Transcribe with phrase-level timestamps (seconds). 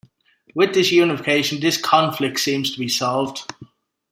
[0.55, 3.45] With this unification this conflict seems to be solved.